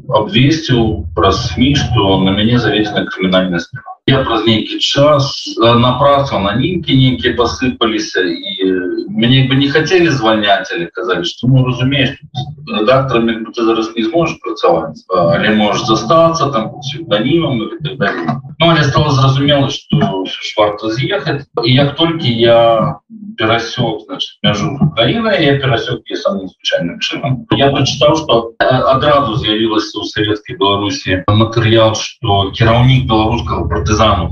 обвесціў 0.09 1.07
праз 1.15 1.51
сми 1.51 1.75
что 1.75 2.19
на 2.19 2.29
мяне 2.31 2.59
заведена 2.59 3.05
крымінальная 3.05 3.59
справа 3.59 3.90
я 4.07 4.23
праз 4.23 4.45
нейкі 4.45 4.79
час 4.79 5.57
на 5.57 5.91
працу 5.99 6.39
на 6.39 6.55
німкі 6.57 6.95
нейкія 6.95 7.35
посыпаліся 7.37 8.25
і 8.25 8.71
мяне 9.09 9.45
бы 9.45 9.55
не 9.55 9.69
хотели 9.69 10.09
звальняць 10.09 10.73
але 10.73 10.89
казалі 10.89 11.23
что 11.23 11.47
ну 11.47 11.65
разумееш 11.65 12.17
редакторами 12.65 13.45
ты 13.53 13.63
зараз 13.63 13.93
не 13.95 14.03
зможешь 14.03 14.39
працаваць 14.41 15.05
але 15.09 15.53
можешь 15.53 15.85
застаться 15.85 16.49
там 16.49 16.81
псевдонімом 16.81 17.61
ну, 17.61 18.65
але 18.65 18.83
стало 18.83 19.11
зразумела 19.11 19.69
что 19.69 20.25
варта 20.57 20.89
з'ехаць 20.89 21.45
і 21.63 21.73
як 21.73 21.95
толькі 21.95 22.33
я 22.33 22.97
перасек 23.41 24.07
между 24.43 24.77
Украина 24.85 25.29
я 25.29 25.57
перасек 25.57 26.05
самым 26.13 26.47
случайным 26.47 26.99
чынам 26.99 27.47
я 27.57 27.71
прочитал 27.71 28.15
что 28.15 28.53
адразу 28.59 29.35
з'явілася 29.35 29.99
у 29.99 30.03
советской 30.03 30.57
беларусі 30.61 31.23
матэрыял 31.27 31.95
что 31.95 32.51
кіраўнік 32.53 33.09
беларускага 33.09 33.67
партызану 33.67 34.29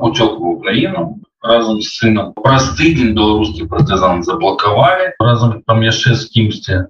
утек 0.00 0.38
в 0.38 0.46
Украину 0.46 1.20
разом 1.42 1.80
с 1.80 1.98
сыном. 1.98 2.32
Праз 2.34 2.76
тыдзень 2.78 3.14
беларускі 3.14 3.66
партызан 3.66 4.22
заблокавалі 4.22 5.16
разом 5.18 5.62
там 5.66 5.82
яшчэ 5.82 6.14
з 6.14 6.28
кімсьці 6.28 6.86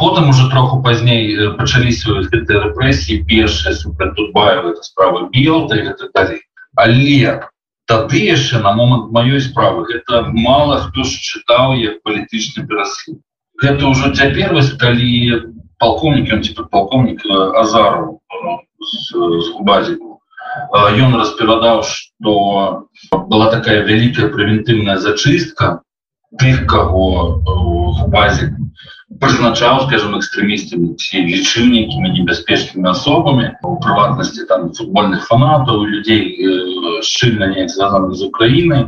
потым 0.00 0.30
уже 0.30 0.48
троху 0.50 0.82
пазней 0.82 1.50
пачаліся 1.58 2.22
гэтыя 2.30 2.62
рэпрэсіі 2.70 3.22
першая 3.26 3.74
супер 3.74 4.14
тутбаева 4.14 4.74
справа 4.82 5.28
бел 5.34 5.68
далей 5.68 6.42
але 6.74 7.42
тады 7.86 8.22
яшчэ 8.26 8.60
на 8.62 8.72
момант 8.74 9.12
маёй 9.12 9.40
справы 9.40 9.86
это 9.94 10.26
мало 10.30 10.78
хто 10.86 11.04
ж 11.04 11.10
чытаў 11.10 11.78
як 11.78 12.02
палітычны 12.02 12.66
пераслед. 12.66 13.22
Гэта 13.62 13.88
ўжо 13.88 14.12
цяпер 14.12 14.52
вось 14.52 14.74
калі 14.74 15.54
полковник 15.78 16.32
он 16.32 16.42
типа 16.42 16.64
полковник 16.64 17.22
азару 17.54 18.20
з 18.80 19.14
губазіку 19.54 20.20
ён 20.72 21.16
распавядаў 21.20 21.82
что 21.84 22.88
была 23.12 23.50
такая 23.50 23.82
вялікая 23.84 24.28
прэвентыўная 24.32 24.96
зачыстка 24.96 25.82
тых 26.40 26.66
кого 26.66 27.42
в 27.44 28.08
базе 28.08 28.56
прызначаў 29.20 29.86
скажем 29.86 30.16
экстрэмістамі 30.18 30.94
ці 30.96 31.22
лічыльнікамі 31.28 32.08
небяспечнымі 32.18 32.88
асобамі 32.90 33.52
у 33.62 33.76
прыватнасці 33.84 34.46
там 34.48 34.72
футбольных 34.72 35.26
фанатаў 35.28 35.84
людзей 35.84 36.22
шчыльна 37.02 37.52
неяк 37.52 37.70
звязаны 37.70 38.14
з 38.14 38.28
Украінай 38.28 38.84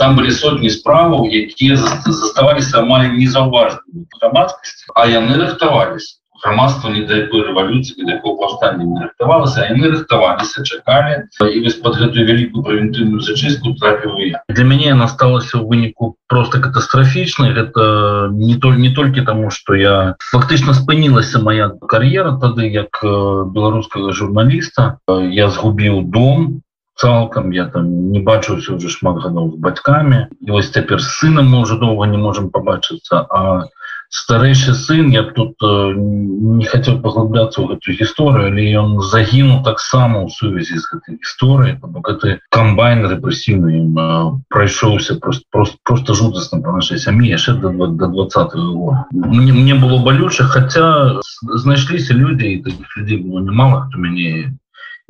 там 0.00 0.16
былі 0.16 0.30
сотні 0.30 0.70
справаў 0.70 1.26
якія 1.26 1.76
заставаліся 1.76 2.80
амаль 2.84 3.12
незаўважнымі 3.18 4.06
грамадскасці 4.20 4.94
а 4.94 5.06
яны 5.10 5.38
рыхтаваліся 5.42 6.20
грамадства 6.42 6.88
не 6.88 7.02
да 7.06 7.16
якой 7.16 7.44
рэвалюцыі 7.44 8.04
да 8.04 8.16
якого 8.16 8.36
паўстання 8.40 8.84
не 8.84 9.00
рыхтавалася 9.04 9.68
яны 9.68 9.92
рыхтаваліся 9.92 10.64
чакалі 10.64 11.28
і 11.44 11.60
вось 11.64 11.78
под 11.84 12.00
гэтую 12.00 12.24
вялікую 12.24 12.64
правентыўную 12.64 13.20
зачыстку 13.20 13.74
трапіў 13.76 14.16
я. 14.24 14.40
Для 14.48 14.64
мяне 14.64 14.92
она 14.92 15.08
сталася 15.08 15.60
ў 15.60 15.68
выніку 15.68 16.16
просто 16.28 16.60
катастрафічнай 16.60 17.52
гэта 17.52 18.32
не 18.32 18.56
толь 18.56 18.80
не 18.80 18.90
толькі 18.90 19.24
таму 19.28 19.50
что 19.50 19.76
я 19.76 20.16
фактычна 20.32 20.74
спынілася 20.74 21.44
моя 21.44 21.70
кар'ера 21.88 22.36
тады 22.40 22.72
як 22.72 23.04
беларускага 23.04 24.12
журналіста 24.16 24.98
я 25.08 25.50
згубіў 25.52 26.02
дом 26.08 26.62
цалкам 27.00 27.50
я 27.56 27.66
там 27.66 28.12
не 28.12 28.20
бачыўся 28.20 28.76
уже 28.76 28.92
шмат 28.92 29.24
гадоў 29.24 29.56
з 29.56 29.60
бацькамі. 29.64 30.20
І 30.40 30.50
вось 30.52 30.70
цяпер 30.70 31.00
сынам 31.00 31.48
мы 31.48 31.64
уже 31.64 31.80
доўга 31.80 32.06
не 32.06 32.20
можем 32.20 32.50
побачыцца 32.50 33.24
а 33.30 33.68
старэйшы 34.10 34.74
сын 34.74 35.10
я 35.14 35.22
тут 35.22 35.54
э, 35.62 35.92
не 35.94 36.64
хотел 36.64 36.98
паглубляться 37.00 37.62
ў 37.62 37.72
гэтую 37.72 37.94
гісторыю 37.94 38.50
але 38.50 38.66
ён 38.74 38.98
загінуў 38.98 39.62
таксама 39.62 40.26
ў 40.26 40.34
сувязі 40.34 40.82
з 40.82 40.84
гэтай 40.90 41.14
гісторыяй. 41.22 41.78
Гэты 41.78 42.42
комбайн 42.50 43.06
рэпрэсіўны 43.06 43.86
э, 43.86 44.06
прайшоўся 44.50 45.14
просто 45.22 45.46
просто 45.54 45.78
просто 45.86 46.18
жудасна 46.18 46.58
по 46.58 46.74
нашай 46.74 46.98
сям'і 46.98 47.30
яшчэ 47.30 47.54
до 47.62 47.70
до 47.70 48.10
двадцатого 48.10 49.06
мне, 49.14 49.54
мне 49.54 49.74
было 49.78 50.02
балюча 50.02 50.44
хотя 50.44 51.22
знайшліся 51.40 52.14
людзі 52.14 52.66
таких 52.66 52.90
людзей 52.98 53.22
было 53.22 53.38
немало 53.46 53.86
хто 53.86 53.98
мяне 53.98 54.58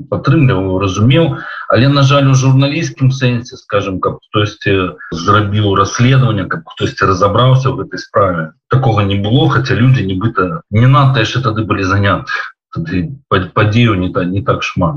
падтрымліваў 0.09 0.79
разумеў 0.83 1.37
але 1.69 1.89
на 1.89 2.03
жаль 2.03 2.31
у 2.33 2.35
журналісцкім 2.43 3.11
сэнсе 3.15 3.59
скажем 3.61 4.01
каб 4.01 4.19
хтосьці 4.27 4.97
зрабіў 5.25 5.75
расследаванне 5.81 6.47
каб 6.55 6.65
хтосьці 6.73 7.11
разабраўся 7.13 7.69
ў 7.71 7.85
гэтай 7.85 8.01
справе 8.05 8.45
такого 8.69 9.01
не 9.01 9.21
было 9.21 9.49
хотя 9.51 9.75
люди 9.75 10.07
нібыта 10.07 10.63
не 10.71 10.87
надо 10.87 11.21
яшчэ 11.27 11.43
тады 11.47 11.67
былі 11.67 11.85
заняты. 11.85 12.31
Падзею 13.55 13.95
не 13.99 14.11
так 14.15 14.27
не 14.31 14.43
так 14.43 14.63
шмат 14.63 14.95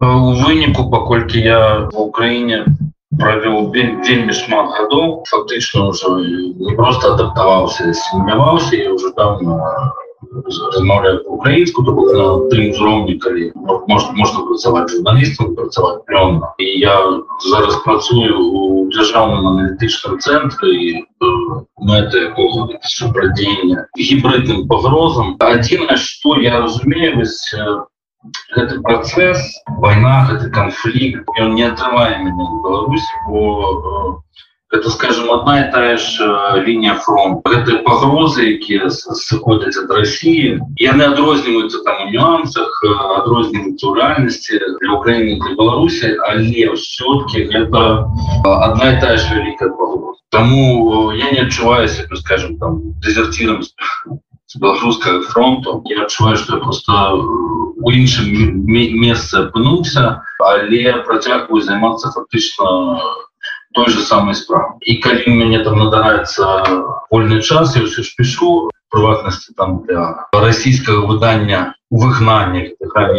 у 0.00 0.32
выніку 0.40 0.90
паколькі 0.90 1.40
я 1.40 1.88
в 1.92 2.00
Украіне 2.00 2.64
провел 3.18 3.70
вельмі 3.72 4.32
шмат 4.32 4.72
гадоў 4.78 5.24
фактычна 5.28 5.88
уже 5.92 6.08
не 6.16 6.74
просто 6.76 7.14
адаптаваўся 7.14 7.92
сумняваўся 7.92 8.76
я 8.76 8.92
уже 8.92 9.12
давно 9.16 9.60
размаўляю 10.44 11.22
украінску 11.26 11.84
то 11.84 11.92
на 11.92 12.26
тым 12.50 12.70
узроўні 12.70 13.16
калі 13.18 13.52
может 13.88 14.12
можна 14.20 14.44
працаваць 14.48 14.90
журналістам 14.90 15.54
працаваць 15.56 16.04
плённа 16.06 16.52
і 16.58 16.66
я 16.82 16.96
зараз 17.48 17.76
працую 17.84 18.36
у 18.36 18.62
дзяржаўным 18.92 19.48
аналітычным 19.52 20.18
цэнтры 20.18 20.72
і 20.74 20.88
мэты 21.90 22.28
якога 22.30 22.80
супрадзення 22.82 23.86
гібридным 23.98 24.66
пагрозам 24.68 25.36
адзінае 25.40 25.96
что 25.96 26.36
я 26.40 26.60
разумею 26.60 27.26
гэты 28.56 28.82
працэс 28.82 29.42
вайна 29.82 30.14
гэты 30.28 30.50
канфлікт 30.50 31.30
ён 31.38 31.54
не 31.54 31.66
атрымае 31.70 32.18
мяне 32.26 32.46
Беларусь 32.64 33.10
бо 33.28 33.42
это 34.72 34.90
скажем 34.90 35.30
одна 35.30 35.68
и 35.68 35.70
тая 35.70 35.96
ж 35.96 36.18
э, 36.20 36.60
линия 36.64 36.94
фронт 36.94 37.46
это 37.46 37.82
погрозы 37.86 38.58
якія 38.58 38.90
сыходзяць 38.90 39.78
от 39.78 39.90
России 39.90 40.58
яны 40.80 41.02
адрозніваются 41.06 41.78
там 41.84 42.06
у 42.06 42.10
нюансах 42.10 42.82
адрозніваюцца 42.84 43.86
ў 43.86 43.94
реальности. 43.94 44.58
Для 44.80 44.92
Украины 44.98 45.38
для 45.38 45.54
Беларуси 45.54 46.16
але 46.28 46.74
все-таки 46.74 47.46
это 47.46 48.10
одна 48.44 48.96
и 48.96 49.00
тая 49.00 49.16
ж 49.16 49.34
великая 49.34 49.70
погроза. 49.70 50.18
Тому 50.30 51.12
я 51.12 51.30
не 51.30 51.46
адчуваю 51.46 51.88
себе 51.88 52.16
скажем 52.16 52.58
там 52.58 52.92
дезертиром 53.00 53.62
с 53.62 54.56
беларускага 54.56 55.22
фронту 55.22 55.82
я 55.86 56.02
адчуваю 56.02 56.36
что 56.36 56.58
просто 56.58 56.92
у 57.14 57.90
іншым 57.90 58.66
месцы 58.66 59.46
апынуўся 59.46 60.22
але 60.40 61.02
працягваю 61.06 61.62
займацца 61.62 62.10
фактычна 62.10 62.98
той 63.76 63.88
же 63.92 64.00
самой 64.00 64.34
справы 64.34 64.80
і 64.80 64.96
калі 65.04 65.36
мяне 65.36 65.60
там 65.60 65.76
надараецца 65.78 66.64
вольны 67.12 67.42
час 67.44 67.76
я 67.76 67.84
все 67.84 68.02
ж 68.02 68.14
пишу 68.16 68.72
прыватнасці 68.88 69.52
там 69.56 69.84
для 69.84 70.26
расійскага 70.32 71.04
выдання 71.04 71.76
выгнання 71.90 72.72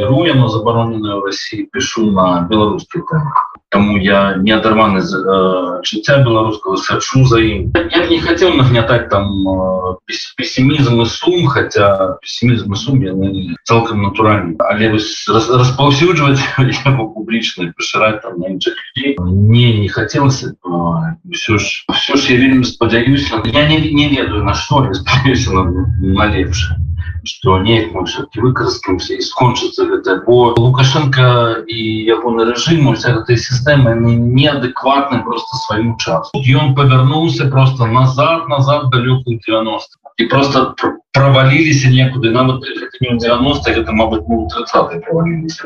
руя 0.09 0.33
но 0.33 0.49
забароненая 0.49 1.21
в 1.21 1.25
России 1.29 1.69
пишу 1.71 2.11
на 2.11 2.41
беларускі 2.49 3.05
тэмах 3.05 3.46
Таму 3.69 3.97
я 3.97 4.35
не 4.39 4.51
адарваны 4.55 5.01
з 5.01 5.19
э, 5.19 5.83
жыцця 5.83 6.23
беларускага 6.23 6.77
сачу 6.79 7.25
за 7.27 7.41
ім. 7.43 7.75
Я 7.75 8.07
не 8.07 8.19
хацеў 8.23 8.55
нагнятаць 8.55 9.11
там 9.11 9.27
э, 9.43 9.95
пессімізм 10.39 11.01
і 11.03 11.05
сум, 11.05 11.47
хаця 11.51 12.15
пессімізм 12.23 12.71
і 12.71 12.77
сум 12.79 13.03
яны 13.03 13.59
цалкам 13.67 14.07
натуральны. 14.07 14.55
Але 14.63 14.95
рас, 14.95 15.19
распаўсюджваць 15.27 16.39
яго 16.87 17.11
публічна 17.11 17.73
пашыраць 17.75 18.23
там 18.23 18.39
на 18.39 18.55
іншых 18.55 18.79
людзей 18.95 19.19
не 19.19 19.83
не 19.83 19.89
хацелася 19.91 20.55
ўсё 20.63 21.59
ж 21.59 21.83
ўсё 21.91 22.15
ж 22.15 22.21
я 22.31 22.39
вельмі 22.39 22.63
спадзяюся. 22.63 23.43
Я 23.51 23.67
не, 23.67 23.83
не 23.91 24.07
ведаю 24.15 24.47
на 24.47 24.55
што 24.55 24.87
я 24.87 24.93
спадзяюся 25.03 25.51
на, 25.51 25.63
на 25.99 26.31
лепшае 26.31 26.86
что 27.23 27.59
неяк 27.59 27.93
мы 27.93 28.05
все-таки 28.05 28.39
выкарскаемся 28.39 29.13
и 29.13 29.21
скончится 29.21 29.85
гэта 29.85 30.23
бо 30.25 30.53
лукашенко 30.57 31.63
и 31.67 32.03
ягоны 32.05 32.49
режим 32.51 32.93
вся 32.95 33.11
этой 33.11 33.37
системы 33.37 33.95
неадекватным 33.95 35.23
просто 35.23 35.57
сваім 35.57 35.97
час 35.97 36.31
ён 36.33 36.75
повернулся 36.75 37.49
просто 37.49 37.85
назад 37.85 38.47
назад 38.47 38.89
далекую 38.89 39.39
90 39.45 39.97
и 40.17 40.25
просто 40.25 40.75
провалились 41.13 41.85
некуды 41.85 42.31
нават 42.31 42.63
90 43.01 43.71
это 43.71 43.91
мабыць 43.91 44.25
30 44.25 45.05
провалились 45.05 45.61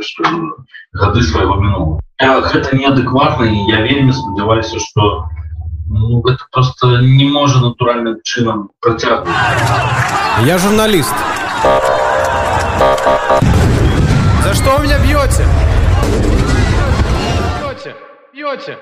гады 0.93 1.21
своего 1.21 1.55
минула 1.55 1.99
это 2.19 2.75
неадекватно 2.75 3.45
и 3.45 3.57
я 3.71 3.81
вельмі 3.81 4.11
спадзяваюся 4.11 4.79
что 4.79 5.25
ну, 5.91 6.21
это 6.25 6.45
просто 6.51 7.01
не 7.01 7.25
может 7.25 7.61
натуральным 7.61 8.17
чынам 8.23 8.71
протягивать 8.79 9.27
я 10.45 10.57
журналист 10.57 11.13
За 14.43 14.53
что 14.53 14.77
вы 14.77 14.85
меня 14.85 14.97
бьете? 14.99 15.45
Бьете, 17.59 17.95
бьете. 18.33 18.77